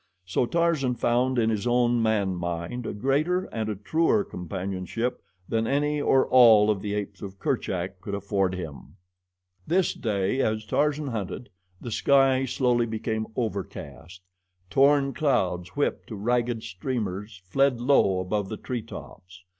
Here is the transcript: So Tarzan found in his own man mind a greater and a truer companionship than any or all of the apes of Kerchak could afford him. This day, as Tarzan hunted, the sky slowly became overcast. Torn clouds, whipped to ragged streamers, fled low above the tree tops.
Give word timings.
So 0.25 0.47
Tarzan 0.47 0.95
found 0.95 1.37
in 1.37 1.51
his 1.51 1.67
own 1.67 2.01
man 2.01 2.33
mind 2.35 2.87
a 2.87 2.93
greater 2.95 3.43
and 3.53 3.69
a 3.69 3.75
truer 3.75 4.23
companionship 4.23 5.21
than 5.47 5.67
any 5.67 6.01
or 6.01 6.25
all 6.25 6.71
of 6.71 6.81
the 6.81 6.95
apes 6.95 7.21
of 7.21 7.37
Kerchak 7.37 8.01
could 8.01 8.15
afford 8.15 8.55
him. 8.55 8.95
This 9.67 9.93
day, 9.93 10.39
as 10.41 10.65
Tarzan 10.65 11.09
hunted, 11.09 11.51
the 11.79 11.91
sky 11.91 12.45
slowly 12.45 12.87
became 12.87 13.27
overcast. 13.35 14.23
Torn 14.71 15.13
clouds, 15.13 15.75
whipped 15.75 16.07
to 16.07 16.15
ragged 16.15 16.63
streamers, 16.63 17.39
fled 17.45 17.79
low 17.79 18.19
above 18.21 18.49
the 18.49 18.57
tree 18.57 18.81
tops. 18.81 19.43